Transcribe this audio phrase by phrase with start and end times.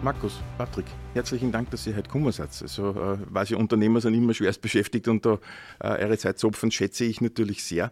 [0.00, 2.50] Markus, Patrick, herzlichen Dank, dass ihr heute gekommen seid.
[2.62, 5.40] Also, äh, weiß ich, Unternehmer sind immer schwerst beschäftigt und da
[5.80, 7.90] äh, eure Zeit zu opfern, schätze ich natürlich sehr.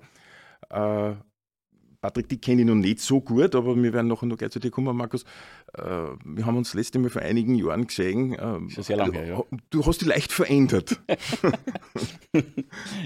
[0.71, 1.15] Äh,
[2.01, 4.61] Patrick, die kenne ich noch nicht so gut, aber wir werden nachher noch gleich zu
[4.61, 5.25] dir kommen, Markus.
[5.75, 8.35] Äh, wir haben uns das letzte Mal vor einigen Jahren gesehen.
[8.35, 9.43] Äh, Schon sehr lange her, ja.
[9.71, 11.01] Du hast dich leicht verändert.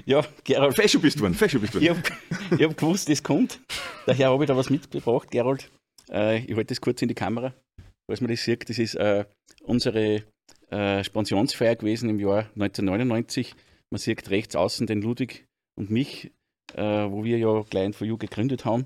[0.05, 0.75] ja, Gerald.
[0.75, 2.01] Fashion bist du geworden, Fashion bist du Ich habe
[2.51, 3.61] hab gewusst, das kommt.
[4.05, 5.71] Daher habe ich da was mitgebracht, Gerald.
[6.11, 7.55] Äh, ich halte das kurz in die Kamera
[8.11, 9.23] falls man das sieht, das ist äh,
[9.63, 10.23] unsere
[10.69, 13.55] äh, Spensionsfeier gewesen im Jahr 1999.
[13.89, 15.45] Man sieht rechts außen den Ludwig
[15.77, 16.29] und mich,
[16.73, 18.85] äh, wo wir ja Client for You gegründet haben.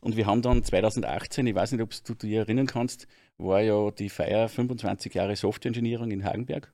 [0.00, 3.06] Und wir haben dann 2018, ich weiß nicht, ob du dich erinnern kannst,
[3.38, 6.72] war ja die Feier 25 Jahre Software Engineering in Hagenberg,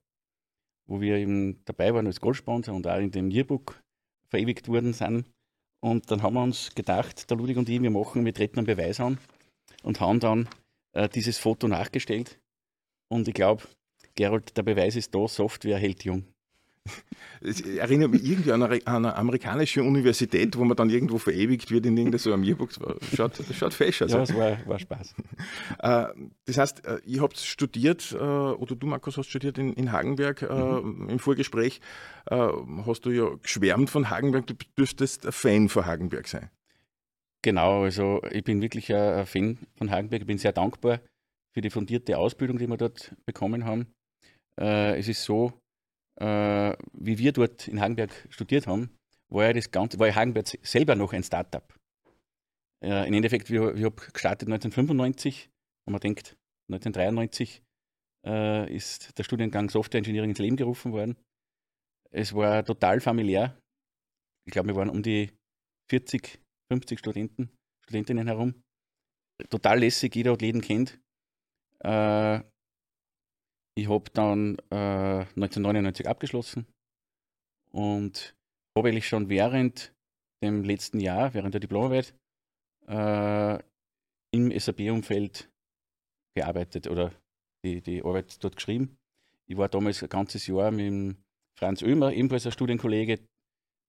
[0.89, 3.83] wo wir eben dabei waren als Goldsponsor und auch in dem Yearbook
[4.31, 5.27] verewigt worden sind.
[5.85, 8.67] Und dann haben wir uns gedacht, der Ludwig und ich, wir machen, wir treten einen
[8.67, 9.19] Beweis an
[9.83, 10.49] und haben dann
[10.93, 12.39] äh, dieses Foto nachgestellt.
[13.09, 13.65] Und ich glaube,
[14.15, 16.25] Gerald, der Beweis ist da, Software hält jung.
[17.41, 21.71] Es erinnert mich irgendwie an eine, an eine, amerikanische Universität, wo man dann irgendwo verewigt
[21.71, 22.71] wird in irgendeiner so einem Yearbook.
[23.15, 24.13] Schaut, schaut fesch aus.
[24.13, 25.15] Ja, es war, war Spaß.
[25.79, 26.07] Äh,
[26.45, 30.43] das heißt, äh, ihr habt studiert, oder du, Markus, hast studiert in, in Hagenberg.
[30.43, 31.09] Mhm.
[31.09, 31.81] Im Vorgespräch
[32.29, 34.47] hast du ja geschwärmt von Hagenberg.
[34.47, 36.51] Du dürftest ein Fan von Hagenberg sein.
[37.45, 40.23] Genau, also ich bin wirklich ein Fan von Hagenberg.
[40.23, 41.01] Ich bin sehr dankbar
[41.53, 43.93] für die fundierte Ausbildung, die wir dort bekommen haben.
[44.59, 45.53] Äh, es ist so,
[46.21, 48.97] äh, wie wir dort in Hagenberg studiert haben,
[49.29, 51.65] war ja das Ganze, war ja Hagenberg selber noch ein Startup.
[52.83, 55.51] Äh, Im Endeffekt, wir, wir haben gestartet 1995
[55.87, 56.37] und man denkt,
[56.71, 57.63] 1993
[58.27, 61.17] äh, ist der Studiengang Software Engineering ins Leben gerufen worden.
[62.11, 63.59] Es war total familiär.
[64.47, 65.31] Ich glaube, wir waren um die
[65.91, 66.42] 40
[66.73, 67.51] 50 Studenten,
[67.85, 68.63] Studentinnen herum.
[69.51, 70.99] Total lässig, jeder hat jeden kennt.
[71.85, 72.41] Äh,
[73.77, 76.67] ich habe dann äh, 1999 abgeschlossen
[77.71, 78.35] und
[78.77, 79.95] habe eigentlich schon während
[80.43, 82.15] dem letzten Jahr, während der Diplomarbeit,
[82.89, 83.63] äh,
[84.35, 85.51] im SAP-Umfeld
[86.35, 87.13] gearbeitet oder
[87.65, 88.97] die, die Arbeit dort geschrieben.
[89.47, 91.17] Ich war damals ein ganzes Jahr mit
[91.59, 93.21] Franz Oehmer, ebenfalls ein Studienkollege,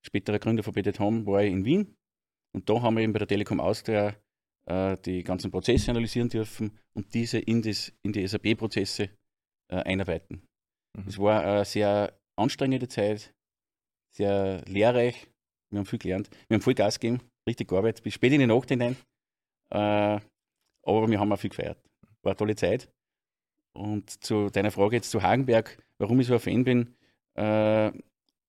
[0.06, 1.96] späterer Gründer von Home, war ich in Wien
[2.54, 4.16] und da haben wir eben bei der Telekom Austria
[4.66, 9.10] äh, die ganzen Prozesse analysieren dürfen und diese in, das, in die SAP-Prozesse
[9.70, 10.48] äh, einarbeiten.
[10.96, 11.08] Mhm.
[11.08, 13.34] Es war eine sehr anstrengende Zeit,
[14.12, 15.28] sehr lehrreich.
[15.70, 16.30] Wir haben viel gelernt.
[16.48, 18.96] Wir haben viel Gas gegeben, richtig gearbeitet, bis spät in die Nacht hinein.
[19.72, 20.20] Äh,
[20.86, 21.80] aber wir haben auch viel gefeiert.
[22.22, 22.90] War eine tolle Zeit.
[23.74, 26.96] Und zu deiner Frage jetzt zu Hagenberg, warum ich so ein Fan bin,
[27.36, 27.92] äh,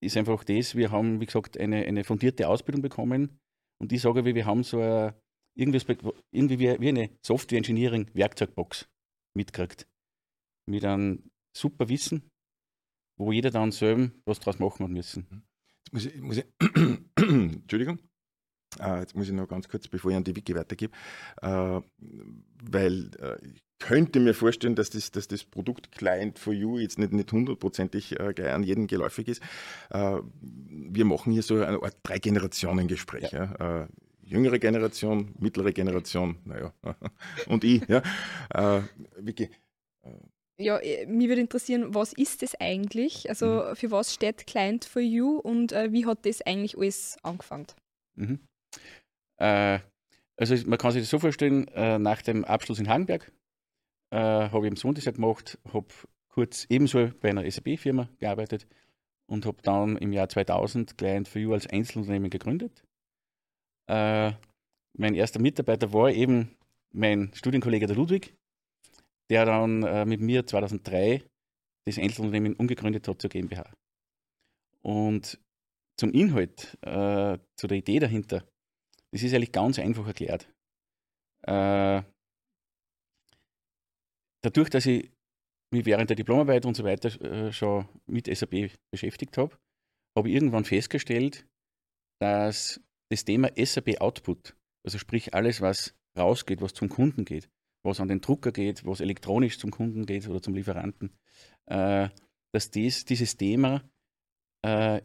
[0.00, 3.41] ist einfach das, wir haben, wie gesagt, eine, eine fundierte Ausbildung bekommen
[3.84, 5.15] und ich sage, wir haben so eine,
[5.55, 8.89] irgendwie wie, wie eine Software-Engineering-Werkzeugbox
[9.37, 9.87] mitgekriegt.
[10.67, 12.31] Mit einem super Wissen,
[13.19, 15.45] wo jeder dann selber was draus machen hat müssen.
[15.84, 16.47] Jetzt muss ich, muss ich
[17.19, 17.99] Entschuldigung.
[18.81, 20.97] Uh, jetzt muss ich noch ganz kurz, bevor ich an die Wiki weitergebe,
[21.45, 21.83] uh,
[22.62, 26.99] weil uh, ich könnte mir vorstellen, dass das, dass das Produkt Client for You jetzt
[26.99, 29.43] nicht, nicht hundertprozentig gleich an jeden geläufig ist.
[29.91, 33.33] wir machen hier so eine Art Drei-Generationen-Gespräch.
[33.33, 33.55] Ja.
[33.59, 33.89] Ja.
[34.22, 36.72] jüngere Generation, mittlere Generation, naja,
[37.47, 37.83] und ich.
[37.89, 38.03] Ja.
[39.19, 39.50] Vicky,
[40.56, 43.28] ja, äh, mich würde interessieren, was ist das eigentlich?
[43.28, 43.77] Also mhm.
[43.77, 47.66] für was steht Client for You und äh, wie hat das eigentlich alles angefangen?
[48.15, 48.39] Mhm.
[49.37, 49.81] Äh,
[50.37, 53.33] also man kann sich das so vorstellen, äh, nach dem Abschluss in Hagenberg
[54.14, 55.88] äh, habe ich im Sonntag gemacht, habe
[56.28, 58.66] kurz ebenso bei einer SAP-Firma gearbeitet
[59.28, 62.84] und habe dann im Jahr 2000 Client for You als Einzelunternehmen gegründet.
[63.91, 64.32] Äh,
[64.97, 66.56] mein erster Mitarbeiter war eben
[66.92, 68.34] mein Studienkollege der Ludwig,
[69.30, 71.24] der dann äh, mit mir 2003
[71.86, 73.72] das Einzelunternehmen umgegründet hat zur GmbH.
[74.82, 75.41] Und
[75.98, 78.44] zum Inhalt, äh, zu der Idee dahinter,
[79.12, 80.48] das ist eigentlich ganz einfach erklärt.
[81.42, 82.03] Äh,
[84.44, 85.10] dadurch, dass ich
[85.72, 89.56] mich während der Diplomarbeit und so weiter äh, schon mit SAP beschäftigt habe,
[90.16, 91.46] habe ich irgendwann festgestellt,
[92.20, 92.80] dass
[93.10, 97.48] das Thema SAP Output, also sprich alles, was rausgeht, was zum Kunden geht,
[97.84, 101.16] was an den Drucker geht, was elektronisch zum Kunden geht oder zum Lieferanten,
[101.66, 102.08] äh,
[102.52, 103.82] dass dies, dieses Thema
[104.64, 105.02] äh,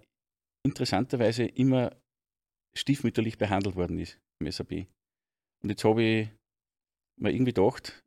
[0.64, 1.96] interessanterweise immer
[2.78, 4.88] stiefmütterlich behandelt worden ist im SAP.
[5.64, 6.30] Und jetzt habe ich
[7.20, 8.04] mir irgendwie gedacht,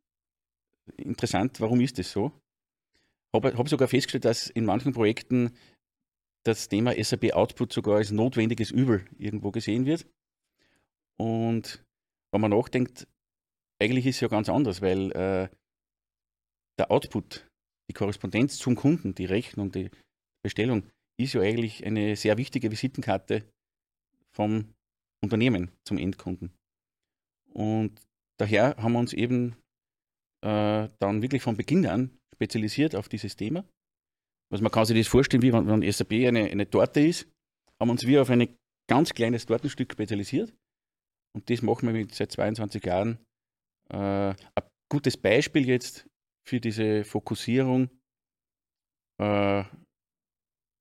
[0.97, 2.31] interessant, warum ist das so?
[3.33, 5.55] Habe hab sogar festgestellt, dass in manchen Projekten
[6.43, 10.05] das Thema SAP Output sogar als notwendiges Übel irgendwo gesehen wird.
[11.17, 11.83] Und
[12.31, 13.07] wenn man nachdenkt,
[13.81, 15.49] eigentlich ist es ja ganz anders, weil äh,
[16.77, 17.47] der Output,
[17.89, 19.89] die Korrespondenz zum Kunden, die Rechnung, die
[20.43, 23.47] Bestellung, ist ja eigentlich eine sehr wichtige Visitenkarte
[24.35, 24.73] vom
[25.21, 26.51] Unternehmen zum Endkunden.
[27.53, 27.99] Und
[28.37, 29.55] daher haben wir uns eben
[30.43, 33.65] äh, dann wirklich von Beginn an spezialisiert auf dieses Thema.
[34.51, 37.27] Also man kann sich das vorstellen, wie wenn, wenn SAP eine, eine Torte ist,
[37.79, 38.55] haben wir uns wie auf ein
[38.89, 40.53] ganz kleines Tortenstück spezialisiert.
[41.35, 43.17] Und das machen wir mit seit 22 Jahren.
[43.89, 43.97] Äh,
[44.35, 46.05] ein gutes Beispiel jetzt
[46.47, 47.89] für diese Fokussierung
[49.19, 49.63] äh,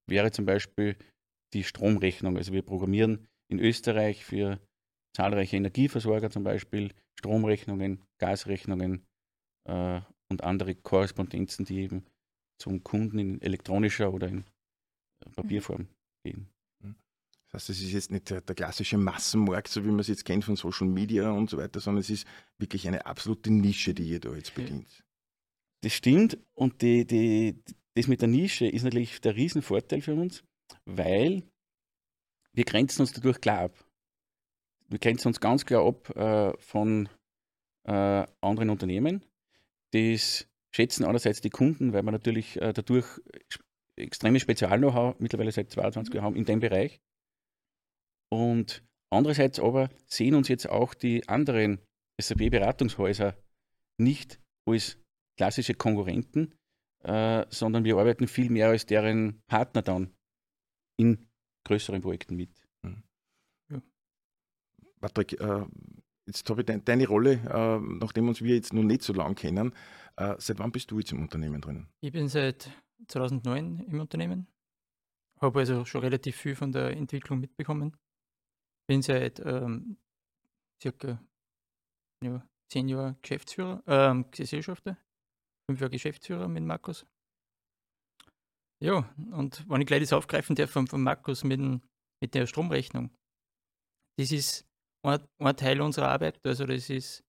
[0.08, 0.96] wäre zum Beispiel
[1.54, 2.36] die Stromrechnung.
[2.36, 4.58] Also wir programmieren in Österreich für
[5.16, 9.04] zahlreiche Energieversorger zum Beispiel Stromrechnungen, Gasrechnungen
[9.64, 12.04] äh, und andere Korrespondenzen, die eben
[12.58, 14.44] zum Kunden in elektronischer oder in
[15.24, 15.88] äh, Papierform
[16.24, 16.48] gehen.
[17.52, 20.24] Das heißt, es ist jetzt nicht der, der, klassische Massenmarkt, so wie man es jetzt
[20.24, 22.26] kennt von Social Media und so weiter, sondern es ist
[22.58, 25.04] wirklich eine absolute Nische, die ihr da jetzt bedient.
[25.82, 27.62] Das stimmt und die, die,
[27.94, 30.42] das mit der Nische ist natürlich der Riesenvorteil für uns,
[30.86, 31.42] weil
[32.54, 33.84] wir grenzen uns dadurch klar ab.
[34.88, 37.08] Wir grenzen uns ganz klar ab äh, von
[37.84, 39.24] äh, anderen Unternehmen.
[39.92, 43.20] Das schätzen einerseits die Kunden, weil wir natürlich äh, dadurch
[43.96, 47.00] extremes Spezial-Know-how mittlerweile seit 22 Jahren haben in dem Bereich.
[48.30, 51.78] Und andererseits aber sehen uns jetzt auch die anderen
[52.20, 53.36] SAP-Beratungshäuser
[53.98, 54.98] nicht als
[55.36, 56.54] klassische Konkurrenten,
[57.00, 60.14] äh, sondern wir arbeiten viel mehr als deren Partner dann
[60.96, 61.28] in
[61.64, 62.50] größeren Projekten mit.
[62.84, 63.02] Hm.
[63.70, 63.82] Ja.
[65.00, 65.64] Patrick, äh,
[66.38, 69.34] jetzt habe ich de deine Rolle, äh, nachdem uns wir jetzt noch nicht so lange
[69.34, 69.74] kennen,
[70.16, 71.88] äh, seit wann bist du jetzt im Unternehmen drinnen?
[72.00, 72.70] Ich bin seit
[73.08, 74.46] 2009 im Unternehmen,
[75.40, 77.96] habe also schon relativ viel von der Entwicklung mitbekommen.
[78.86, 79.96] Bin seit ähm,
[80.82, 81.20] circa
[82.22, 84.96] ja, zehn Jahren Geschäftsführer, ähm, Gesellschafter
[85.66, 87.06] fünf Jahre Geschäftsführer mit Markus.
[88.80, 91.60] Ja, und wenn ich gleich das aufgreifen darf von, von Markus mit,
[92.20, 93.10] mit der Stromrechnung.
[94.18, 94.66] Das ist
[95.02, 96.40] ein, Teil unserer Arbeit.
[96.44, 97.24] Also das ist,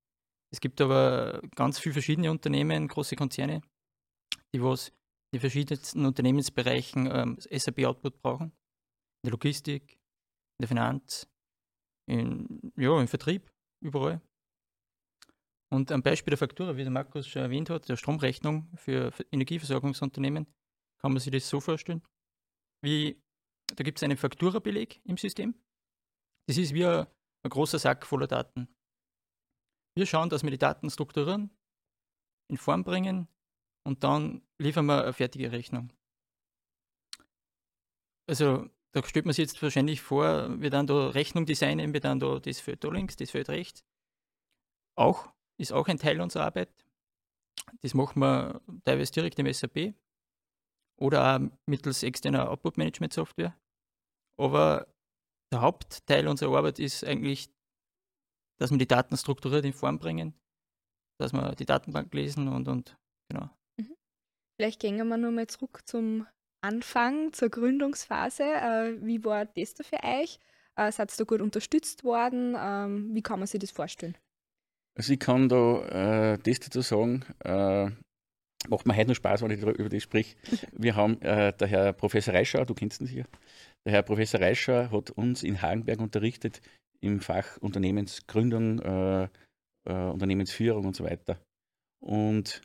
[0.51, 3.61] es gibt aber ganz viele verschiedene Unternehmen, große Konzerne,
[4.53, 4.91] die was
[5.33, 8.51] die verschiedensten Unternehmensbereichen ähm, SAP-Output brauchen.
[9.23, 11.27] In der Logistik, in der Finanz,
[12.07, 14.21] in, ja, im Vertrieb, überall.
[15.71, 20.45] Und am Beispiel der Faktura, wie der Markus schon erwähnt hat, der Stromrechnung für Energieversorgungsunternehmen,
[21.01, 22.03] kann man sich das so vorstellen.
[22.83, 23.19] Wie,
[23.75, 25.55] da gibt es einen Fakturabeleg im System.
[26.47, 27.07] Das ist wie ein,
[27.43, 28.67] ein großer Sack voller Daten.
[29.95, 31.51] Wir schauen, dass wir die Daten strukturieren,
[32.49, 33.27] in Form bringen
[33.85, 35.91] und dann liefern wir eine fertige Rechnung.
[38.27, 42.19] Also da stellt man sich jetzt wahrscheinlich vor, wir dann da Rechnung designen, wir dann
[42.19, 43.83] da das Feld da links, das Feld rechts.
[44.95, 46.69] Auch ist auch ein Teil unserer Arbeit.
[47.81, 49.95] Das machen wir teilweise direkt im SAP
[50.99, 53.57] oder auch mittels externer Output-Management-Software.
[54.39, 54.92] Aber
[55.53, 57.49] der Hauptteil unserer Arbeit ist eigentlich,
[58.59, 60.33] dass wir die Daten strukturiert in Form bringen,
[61.19, 62.97] dass wir die Datenbank lesen und, und
[63.29, 63.49] genau.
[63.77, 63.95] Mhm.
[64.57, 66.27] Vielleicht gehen wir nochmal zurück zum
[66.61, 68.43] Anfang, zur Gründungsphase.
[68.43, 70.39] Äh, wie war das da für euch?
[70.75, 72.55] Äh, seid ihr da gut unterstützt worden?
[72.57, 74.17] Ähm, wie kann man sich das vorstellen?
[74.95, 77.89] Also ich kann da äh, das dazu sagen, äh,
[78.69, 80.35] macht mir heute noch Spaß, wenn ich über das spreche.
[80.71, 83.25] Wir haben äh, der Herr Professor Reischauer, du kennst ihn sicher,
[83.85, 86.61] der Herr Professor Reischauer hat uns in Hagenberg unterrichtet
[87.01, 89.23] im Fach Unternehmensgründung, äh,
[89.85, 91.39] äh, Unternehmensführung und so weiter.
[92.01, 92.61] Und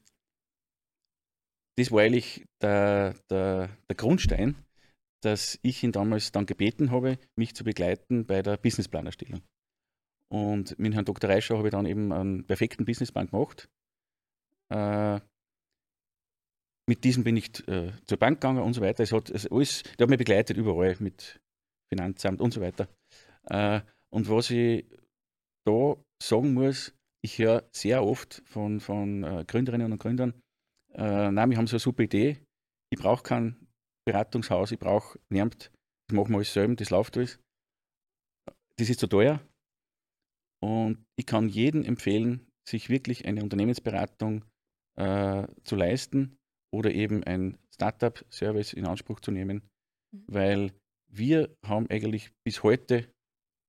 [1.77, 4.57] das war eigentlich der, der, der Grundstein,
[5.23, 9.43] dass ich ihn damals dann gebeten habe, mich zu begleiten bei der Businessplanerstellung.
[10.29, 11.31] Und mit Herrn Dr.
[11.31, 13.69] Reischau habe ich dann eben einen perfekten Businessplan gemacht.
[14.71, 15.21] Äh,
[16.89, 19.03] mit diesem bin ich äh, zur Bank gegangen und so weiter.
[19.03, 21.41] Es hat es alles, der hat mich begleitet überall mit
[21.93, 22.89] Finanzamt und so weiter.
[23.45, 23.81] Äh,
[24.11, 24.87] und was ich
[25.67, 30.35] da sagen muss, ich höre sehr oft von, von äh, Gründerinnen und Gründern,
[30.95, 32.39] äh, nein, wir haben so eine super Idee,
[32.91, 33.69] ich brauche kein
[34.07, 35.71] Beratungshaus, ich brauche niemand,
[36.09, 37.39] das machen wir alles selber, das läuft alles.
[38.77, 39.41] Das ist zu teuer,
[40.61, 44.45] und ich kann jedem empfehlen, sich wirklich eine Unternehmensberatung
[44.97, 46.38] äh, zu leisten
[46.73, 49.63] oder eben ein Startup-Service in Anspruch zu nehmen,
[50.13, 50.25] mhm.
[50.27, 50.73] weil
[51.11, 53.11] wir haben eigentlich bis heute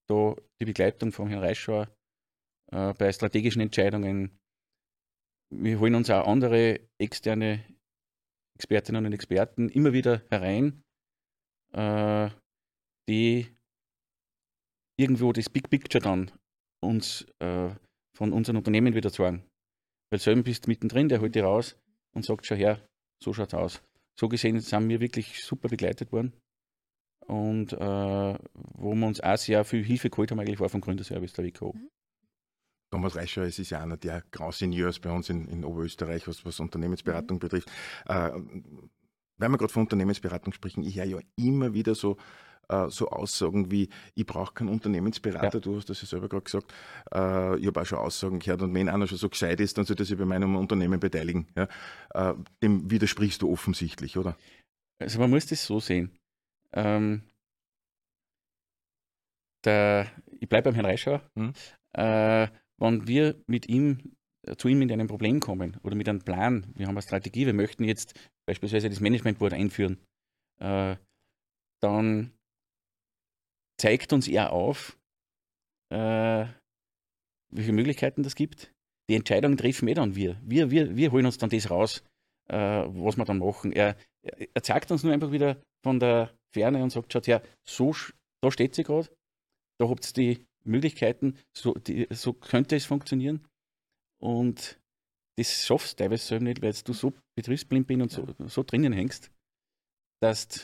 [0.09, 1.87] da die Begleitung von Herrn Reischauer
[2.71, 4.37] äh, bei strategischen Entscheidungen.
[5.53, 7.63] Wir holen uns auch andere externe
[8.57, 10.83] Expertinnen und Experten immer wieder herein,
[11.73, 12.29] äh,
[13.07, 13.47] die
[14.99, 16.31] irgendwo das Big Picture dann
[16.83, 17.69] uns äh,
[18.17, 19.45] von unseren Unternehmen wieder sagen.
[20.11, 21.79] Weil selber bist du mittendrin, der holt dich raus,
[22.13, 22.85] und sagt schon her,
[23.23, 23.81] so schaut's aus.
[24.19, 26.33] So gesehen sind wir wirklich super begleitet worden
[27.29, 31.33] und äh, wo wir uns auch sehr viel Hilfe geholt haben, eigentlich war vom Gründerservice
[31.33, 31.73] der WKO.
[31.73, 31.89] Mhm.
[32.91, 36.43] Thomas Reischer, es ist ja einer der Grand Seniors bei uns in, in Oberösterreich, was,
[36.43, 37.39] was Unternehmensberatung mhm.
[37.39, 37.69] betrifft.
[38.07, 38.31] Äh,
[39.37, 42.17] wenn wir gerade von Unternehmensberatung sprechen, ich höre ja immer wieder so,
[42.69, 45.59] äh, so Aussagen wie, ich brauche keinen Unternehmensberater, ja.
[45.59, 46.73] du hast das ja selber gerade gesagt.
[47.13, 49.85] Äh, ich habe auch schon Aussagen gehört und wenn einer schon so gescheit ist, dann
[49.85, 51.47] sollte er sich bei meinem Unternehmen beteiligen.
[51.55, 51.67] Ja?
[52.13, 54.37] Äh, dem widersprichst du offensichtlich, oder?
[55.01, 56.17] Also man muss das so sehen.
[56.73, 57.23] Ähm,
[59.65, 60.07] der,
[60.39, 61.21] ich bleibe beim Herrn Reischauer.
[61.35, 61.53] Mhm.
[61.93, 62.47] Äh,
[62.77, 64.15] wenn wir mit ihm
[64.47, 67.45] äh, zu ihm mit einem Problem kommen oder mit einem Plan, wir haben eine Strategie,
[67.45, 68.13] wir möchten jetzt
[68.47, 69.97] beispielsweise das Managementboard einführen,
[70.59, 70.95] äh,
[71.81, 72.33] dann
[73.79, 74.97] zeigt uns er auf,
[75.91, 76.45] äh,
[77.51, 78.71] welche Möglichkeiten das gibt.
[79.09, 80.39] Die Entscheidung treffen wir dann wir.
[80.43, 82.03] Wir, wir, wir holen uns dann das raus,
[82.47, 83.71] äh, was wir dann machen.
[83.71, 87.95] Er, er zeigt uns nur einfach wieder von der Ferne und sagt, schaut her, so,
[88.41, 89.09] da steht sie gerade,
[89.79, 93.47] da habt ihr die Möglichkeiten, so, die, so könnte es funktionieren.
[94.21, 94.79] Und
[95.37, 98.93] das schaffst du teilweise selber nicht, weil du so betriebsblind bist und so, so drinnen
[98.93, 99.31] hängst,
[100.21, 100.59] dass du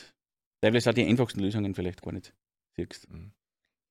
[0.62, 2.34] teilweise auch die einfachsten Lösungen vielleicht gar nicht
[2.76, 3.10] siehst.
[3.10, 3.32] Mhm.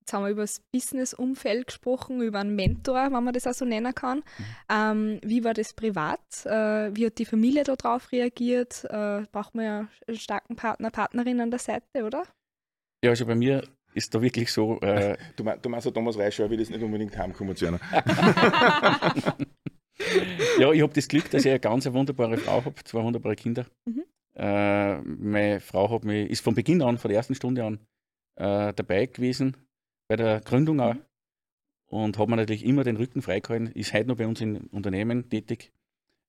[0.02, 3.66] Jetzt haben wir über das Business-Umfeld gesprochen, über einen Mentor, wenn man das auch so
[3.66, 4.20] nennen kann.
[4.20, 4.46] Mhm.
[4.70, 6.22] Ähm, wie war das privat?
[6.46, 8.86] Äh, wie hat die Familie darauf reagiert?
[8.86, 12.24] Äh, braucht man ja einen starken Partner, Partnerin an der Seite, oder?
[13.04, 14.80] Ja, also bei mir ist da wirklich so.
[14.82, 17.80] Äh du, meinst, du meinst, Thomas Reischer will das nicht unbedingt heimkommen zu einer.
[20.60, 23.66] ja, ich habe das Glück, dass ich eine ganz wunderbare Frau habe, zwei wunderbare Kinder.
[23.86, 24.04] Mhm.
[24.36, 27.80] Äh, meine Frau hat mich, ist von Beginn an, von der ersten Stunde an,
[28.36, 29.58] äh, dabei gewesen,
[30.08, 30.94] bei der Gründung auch.
[30.94, 31.06] Mhm.
[31.88, 35.30] Und hat mir natürlich immer den Rücken freigehalten, ist heute noch bei uns im Unternehmen
[35.30, 35.72] tätig,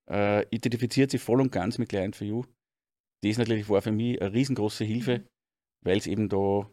[0.09, 2.45] äh, identifiziert sich voll und ganz mit Client for You.
[3.23, 5.29] Das natürlich war für mich eine riesengroße Hilfe, mhm.
[5.83, 6.71] weil es eben da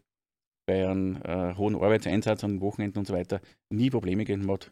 [0.65, 4.71] bei einem äh, hohen Arbeitseinsatz an Wochenenden und so weiter nie Probleme gegeben hat.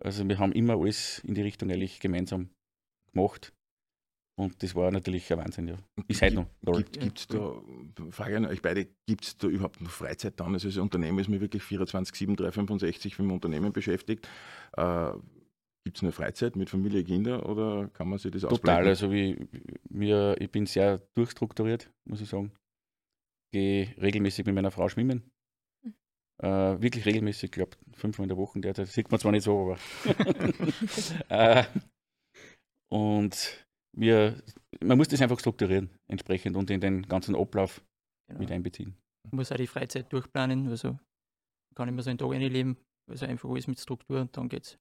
[0.00, 2.50] Also wir haben immer alles in die Richtung eigentlich gemeinsam
[3.12, 3.52] gemacht.
[4.38, 5.76] Und das war natürlich ein Wahnsinn, ja.
[6.06, 6.46] Ist heute noch.
[6.92, 7.60] Gibt es da,
[8.10, 10.54] frage an euch beide, gibt es da überhaupt noch Freizeit dann?
[10.54, 14.28] Also das Unternehmen ist mir wirklich 24, 7, 365 mit dem Unternehmen beschäftigt.
[14.76, 15.10] Äh,
[15.84, 19.38] gibt es eine Freizeit mit Familie, Kinder oder kann man sich das Total, also wie,
[19.88, 22.52] mir, ich bin sehr durchstrukturiert, muss ich sagen
[23.50, 25.30] gehe regelmäßig mit meiner Frau schwimmen.
[25.82, 25.94] Mhm.
[26.42, 28.88] Äh, wirklich regelmäßig, ich glaube fünfmal in der Woche derzeit.
[28.88, 29.78] Sieht man zwar nicht so, aber.
[31.28, 31.64] äh,
[32.90, 34.42] und wir,
[34.80, 37.82] man muss das einfach strukturieren entsprechend und in den ganzen Ablauf
[38.26, 38.40] genau.
[38.40, 38.96] mit einbeziehen.
[39.24, 40.98] Man muss auch die Freizeit durchplanen, also
[41.74, 42.76] kann ich mir so einen Tag leben,
[43.08, 44.78] also einfach alles mit Struktur und dann geht's.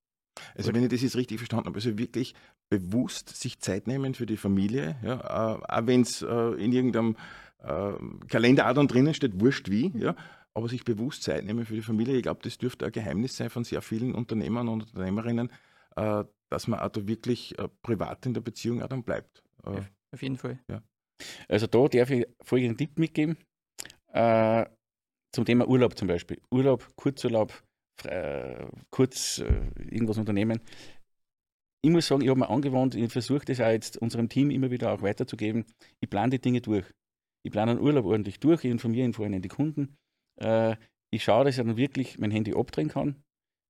[0.55, 2.35] Also wenn ich das jetzt richtig verstanden habe, also wirklich
[2.69, 7.15] bewusst sich Zeit nehmen für die Familie, ja, äh, auch wenn es äh, in irgendeinem
[7.59, 7.93] äh,
[8.27, 10.15] Kalender auch dann drinnen steht, wurscht wie, ja,
[10.53, 12.15] aber sich bewusst Zeit nehmen für die Familie.
[12.15, 15.51] Ich glaube, das dürfte ein Geheimnis sein von sehr vielen Unternehmern und Unternehmerinnen,
[15.95, 19.43] äh, dass man auch da wirklich äh, privat in der Beziehung auch dann bleibt.
[19.63, 19.81] Äh,
[20.13, 20.59] auf jeden Fall.
[20.69, 20.81] Ja.
[21.47, 23.37] Also da darf ich folgenden Tipp mitgeben.
[24.13, 24.65] Äh,
[25.33, 26.39] zum Thema Urlaub zum Beispiel.
[26.51, 27.53] Urlaub, Kurzurlaub,
[27.99, 30.61] frei, kurz äh, irgendwas unternehmen.
[31.83, 34.71] Ich muss sagen, ich habe mir angewohnt, ich versuche das auch jetzt unserem Team immer
[34.71, 35.65] wieder auch weiterzugeben.
[35.99, 36.85] Ich plane die Dinge durch.
[37.45, 39.95] Ich plane einen Urlaub ordentlich durch, ich informiere ihn vorhin die Kunden.
[40.41, 40.75] Äh,
[41.13, 43.23] ich schaue, dass ich dann wirklich mein Handy abdrehen kann.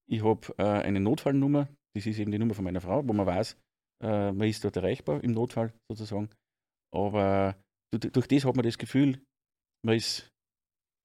[0.10, 1.67] Ich habe äh, eine Notfallnummer,
[1.98, 3.58] das ist eben die Nummer von meiner Frau, wo man weiß,
[4.04, 6.30] äh, man ist dort erreichbar im Notfall sozusagen.
[6.94, 7.56] Aber
[7.92, 9.22] durch das hat man das Gefühl,
[9.86, 10.30] man ist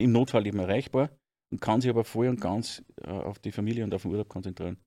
[0.01, 1.09] im Notfall eben erreichbar
[1.51, 4.29] und kann sich aber voll und ganz äh, auf die Familie und auf den Urlaub
[4.29, 4.77] konzentrieren.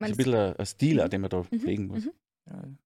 [0.00, 1.10] Das ist ein bisschen ein, ein Stil, mhm.
[1.10, 1.60] den man da mhm.
[1.60, 2.04] pflegen muss.
[2.04, 2.78] Mhm.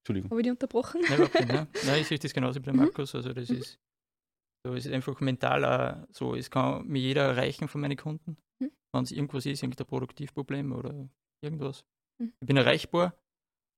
[0.00, 0.30] Entschuldigung.
[0.30, 1.00] Habe ich dich unterbrochen?
[1.02, 1.48] Nein, überhaupt nicht.
[1.48, 1.68] Ne?
[1.86, 2.80] Nein, ich sehe das genauso wie der mhm.
[2.80, 3.14] Markus.
[3.14, 3.56] Also das mhm.
[3.56, 3.78] ist,
[4.66, 8.36] so ist einfach mental auch so, es kann mir jeder erreichen von meinen Kunden.
[8.60, 8.70] Mhm.
[8.92, 11.08] Wenn es irgendwas ist, irgendein Produktivproblem oder
[11.44, 11.84] irgendwas.
[12.18, 12.32] Mhm.
[12.40, 13.14] Ich bin erreichbar,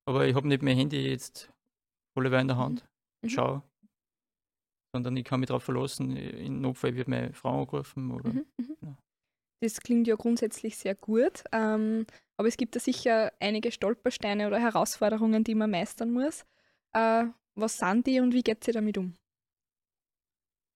[0.06, 1.52] aber ich habe nicht mein Handy jetzt
[2.14, 2.88] alle in der Hand
[3.23, 3.35] und mhm.
[3.35, 3.62] schaue.
[4.94, 8.32] Sondern ich kann mich darauf verlassen, in Notfall wird meine Frau angerufen oder
[8.82, 8.96] ja.
[9.62, 12.06] Das klingt ja grundsätzlich sehr gut, ähm,
[12.37, 16.44] aber es gibt da sicher einige Stolpersteine oder Herausforderungen, die man meistern muss.
[16.92, 19.14] Äh, was sind die und wie geht sie damit um?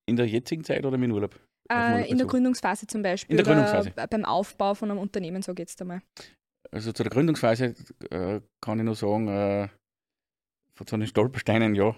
[0.09, 1.39] In der jetzigen Zeit oder mit Urlaub?
[1.71, 3.39] Äh, in der Gründungsphase zum Beispiel.
[3.39, 3.93] In der Gründungsphase.
[4.09, 6.03] beim Aufbau von einem Unternehmen, so geht es einmal.
[6.71, 7.75] Also zu der Gründungsphase
[8.11, 9.69] äh, kann ich nur sagen, äh,
[10.75, 11.97] von so den Stolpersteinen ja.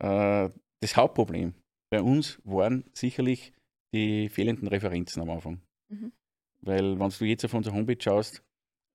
[0.00, 0.50] Äh,
[0.80, 1.54] das Hauptproblem
[1.90, 3.52] bei uns waren sicherlich
[3.94, 5.62] die fehlenden Referenzen am Anfang.
[5.88, 6.12] Mhm.
[6.60, 8.42] Weil, wenn du jetzt auf unsere Homepage schaust,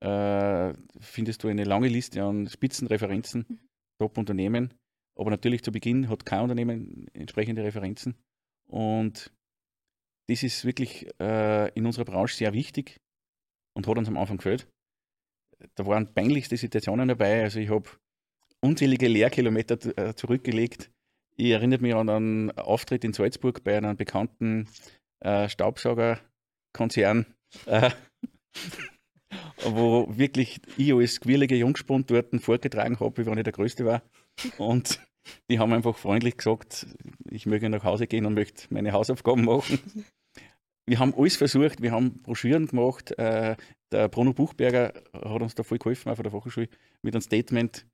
[0.02, 3.60] äh, findest du eine lange Liste an Spitzenreferenzen, Mhm.
[4.00, 4.74] Top-Unternehmen.
[5.18, 8.16] Aber natürlich zu Beginn hat kein Unternehmen entsprechende Referenzen.
[8.70, 9.34] Und
[10.30, 12.98] das ist wirklich äh, in unserer Branche sehr wichtig
[13.76, 14.68] und hat uns am Anfang gefällt.
[15.76, 17.44] Da waren peinlichste Situationen dabei.
[17.44, 17.90] Also ich habe
[18.62, 20.92] unzählige Lehrkilometer äh, zurückgelegt.
[21.36, 24.68] Ich erinnere mich an einen Auftritt in Salzburg bei einem bekannten
[25.22, 27.26] äh, Staubsaugerkonzern,
[27.66, 27.92] äh,
[29.64, 34.02] wo wirklich ich als quirlige Jungspund dort vorgetragen habe, wie wenn ich der Größte war.
[34.58, 35.00] Und
[35.50, 36.88] die haben einfach freundlich gesagt,
[37.30, 39.80] ich möge nach Hause gehen und möchte meine Hausaufgaben machen.
[40.90, 43.12] Wir haben alles versucht, wir haben Broschüren gemacht.
[43.20, 43.56] Äh,
[43.92, 46.68] der Bruno Buchberger hat uns da voll geholfen, auch von der Fachhochschule,
[47.04, 47.86] mit einem Statement.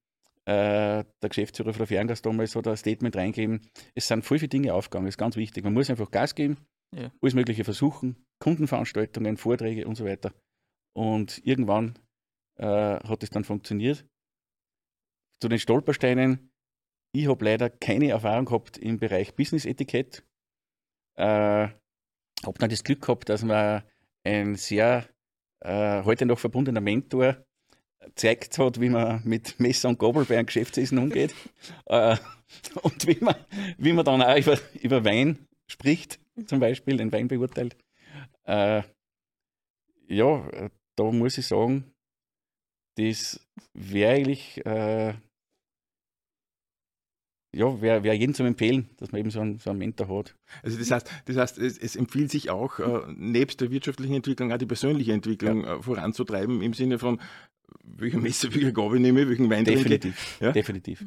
[0.45, 3.67] Äh, der Geschäftsführer von der Ferngast damals hat ein Statement reingegeben.
[3.95, 5.65] Es sind voll viele Dinge aufgegangen, das ist ganz wichtig.
[5.65, 6.55] Man muss einfach Gas geben,
[6.95, 7.11] Ja.
[7.21, 10.33] alles Mögliche versuchen, Kundenveranstaltungen, Vorträge und so weiter.
[10.95, 11.99] Und irgendwann
[12.57, 14.05] äh, hat es dann funktioniert.
[15.41, 16.49] Zu den Stolpersteinen,
[17.13, 20.23] ich habe leider keine Erfahrung gehabt im Bereich Business-Etikett.
[21.17, 21.69] Äh,
[22.45, 23.83] habe dann das Glück gehabt, dass mir
[24.23, 25.05] ein sehr
[25.61, 27.37] äh, heute noch verbundener Mentor
[27.99, 31.33] gezeigt hat, wie man mit Messer und Gabel bei einem Geschäftsessen umgeht
[31.85, 32.17] äh,
[32.81, 33.35] und wie man,
[33.77, 37.75] wie man dann auch über, über Wein spricht, zum Beispiel, den Wein beurteilt.
[38.43, 38.83] Äh,
[40.07, 41.91] ja, äh, da muss ich sagen,
[42.95, 43.39] das
[43.73, 45.13] wäre eigentlich, äh,
[47.55, 50.35] ja, wäre wär jedem zum Empfehlen, dass man eben so einen, so einen Mentor hat.
[50.63, 54.51] Also das heißt, das heißt es, es empfiehlt sich auch, äh, nebst der wirtschaftlichen Entwicklung
[54.51, 57.19] auch die persönliche Entwicklung äh, voranzutreiben, im Sinne von,
[57.83, 59.65] welche Messer, welche Gabel nehme ich, welchen Wein.
[59.65, 60.39] Definitiv.
[60.41, 60.51] Ja?
[60.51, 61.05] Definitiv.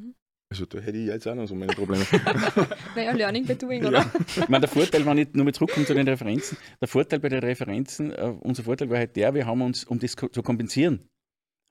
[0.50, 2.07] Also da hätte ich jetzt auch noch so meine Probleme.
[2.97, 3.88] Naja, Learning by Doing, Ja.
[3.90, 4.11] oder?
[4.37, 7.28] Ich meine, der Vorteil, wenn ich nur mal zurückkomme zu den Referenzen, der Vorteil bei
[7.28, 10.43] den Referenzen, äh, unser Vorteil war halt der, wir haben uns, um das ko- zu
[10.43, 11.07] kompensieren,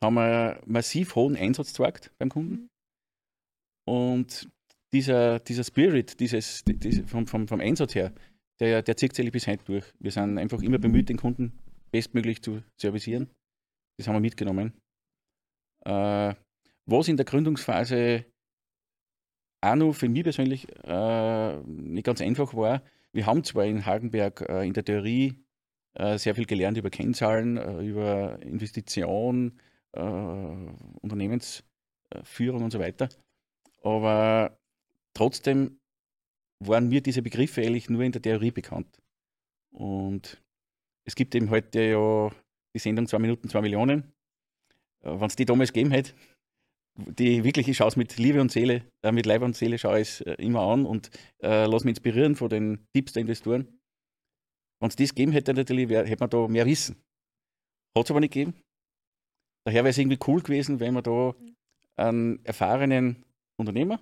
[0.04, 1.74] haben wir massiv hohen Einsatz
[2.20, 2.68] beim Kunden.
[3.88, 4.48] Und
[4.94, 8.14] dieser, dieser Spirit, dieses, diese, vom, vom, vom Einsatz her,
[8.60, 9.86] der, der zieht sich bis heute durch.
[10.00, 11.60] Wir sind einfach immer bemüht, den Kunden
[11.92, 13.30] bestmöglich zu servicieren.
[13.98, 14.74] Das haben wir mitgenommen.
[15.86, 16.34] Äh,
[16.86, 18.26] was in der Gründungsphase
[19.62, 24.42] auch noch für mich persönlich äh, nicht ganz einfach war, wir haben zwar in Hagenberg
[24.48, 25.44] äh, in der Theorie
[25.96, 29.60] äh, sehr viel gelernt über Kennzahlen, äh, über Investition,
[29.94, 33.10] äh, Unternehmensführung und so weiter,
[33.82, 34.58] aber
[35.18, 35.80] trotzdem
[36.64, 39.00] waren mir diese Begriffe eigentlich nur in der Theorie bekannt.
[39.74, 40.42] Und
[41.06, 42.32] es gibt eben heute ja
[42.76, 44.14] die Sendung 2 Minuten, 2 Millionen.
[45.02, 46.14] Wenn es die damals gegeben hätte,
[46.98, 50.02] die wirklich, ich schaue es mit Liebe und Seele, äh, mit Leib und Seele schaue
[50.02, 51.12] ich es äh, immer an und
[51.44, 53.80] äh, lasse mich inspirieren von den Tipps der Investoren.
[54.80, 56.96] Wenn es das gegeben hätte, natürlich wär, hätte man da mehr Wissen.
[57.96, 58.54] Hat es aber nicht gegeben.
[59.66, 61.36] Daher wäre es irgendwie cool gewesen, wenn man da
[61.96, 63.24] einen erfahrenen
[63.60, 64.00] Unternehmer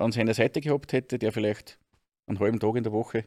[0.00, 1.78] an seiner Seite gehabt hätte, der vielleicht
[2.26, 3.24] einen halben Tag in der Woche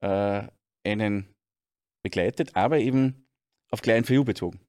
[0.00, 0.46] äh,
[0.84, 1.34] einen
[2.02, 3.26] begleitet, aber eben
[3.70, 4.60] auf kleinen VU bezogen.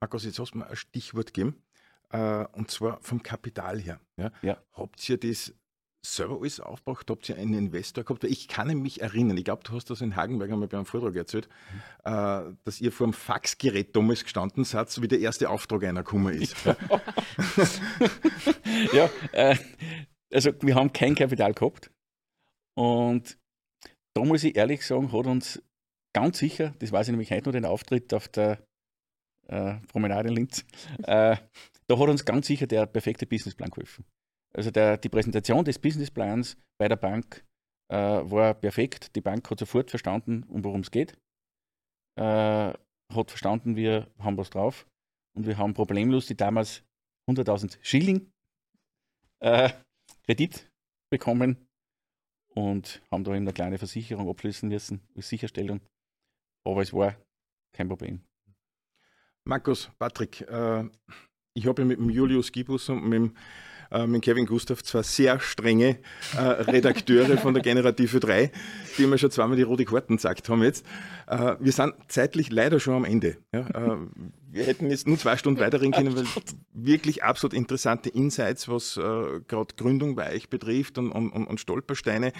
[0.00, 1.62] Markus, jetzt hast du mir ein Stichwort gegeben,
[2.10, 4.00] äh, und zwar vom Kapital her.
[4.16, 4.32] Ja?
[4.42, 4.62] Ja.
[4.72, 5.54] Habt ihr das
[6.02, 7.10] selber alles aufgebracht?
[7.10, 8.22] Habt ihr einen Investor gehabt?
[8.22, 10.86] Weil Ich kann mich erinnern, ich glaube, du hast das in Hagenberg einmal bei einem
[10.86, 11.48] Vortrag erzählt,
[12.04, 16.34] äh, dass ihr vor dem Faxgerät damals gestanden seid, wie der erste Auftrag einer gekommen
[16.34, 16.56] ist.
[16.64, 16.76] Ja.
[18.92, 19.56] ja, äh,
[20.32, 21.90] also wir haben kein Kapital gehabt.
[22.76, 23.38] Und
[24.14, 25.62] da muss ich ehrlich sagen, hat uns
[26.14, 28.64] ganz sicher, das weiß ich nämlich heute noch, den Auftritt auf der
[29.48, 30.64] äh, Promenade in Linz,
[31.02, 31.36] äh,
[31.86, 34.04] da hat uns ganz sicher der perfekte Businessplan geholfen.
[34.54, 37.44] Also der, die Präsentation des Businessplans bei der Bank
[37.90, 39.14] äh, war perfekt.
[39.14, 41.16] Die Bank hat sofort verstanden, um worum es geht.
[42.16, 44.86] Äh, hat verstanden, wir haben was drauf.
[45.36, 46.82] Und wir haben problemlos die damals
[47.28, 48.30] 100.000 Schilling
[49.40, 49.70] äh,
[50.24, 50.70] Kredit
[51.10, 51.68] bekommen
[52.54, 55.80] und haben da eben eine kleine Versicherung abschließen müssen als Sicherstellung.
[56.64, 57.16] Aber es war
[57.72, 58.20] kein Problem.
[59.44, 60.84] Markus, Patrick, äh,
[61.54, 63.36] ich habe ja mit dem Julius Gibus und mit dem,
[63.90, 65.98] mit dem Kevin Gustav zwei sehr strenge
[66.36, 68.50] äh, Redakteure von der Generative 3,
[68.98, 70.86] die mir schon zweimal die rote Karten gesagt haben jetzt.
[71.26, 73.38] Äh, wir sind zeitlich leider schon am Ende.
[73.52, 73.60] Ja?
[73.60, 73.96] Äh,
[74.52, 76.24] wir hätten jetzt nur zwei Stunden weiterreden können, weil
[76.72, 82.32] wirklich absolut interessante Insights, was äh, gerade Gründung bei euch betrifft und, und, und, Stolpersteine.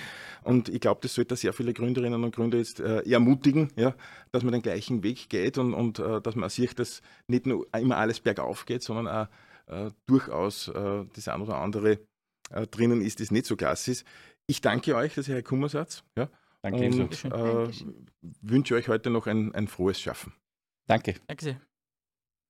[0.42, 3.94] Und ich glaube, das sollte sehr viele Gründerinnen und Gründer jetzt äh, ermutigen, ja,
[4.32, 7.66] dass man den gleichen Weg geht und, und äh, dass man sieht, dass nicht nur
[7.78, 9.28] immer alles bergauf geht, sondern auch
[9.70, 12.00] äh, durchaus äh, das ein oder andere
[12.50, 14.06] äh, drinnen ist, das nicht so klasse ist.
[14.46, 16.02] Ich danke euch, dass ihr hergekommen seid.
[16.16, 16.28] Ja,
[16.62, 18.06] Danke und äh, Dankeschön.
[18.42, 20.34] wünsche euch heute noch ein, ein frohes Schaffen.
[20.86, 21.14] Danke.
[21.26, 21.60] Danke sehr.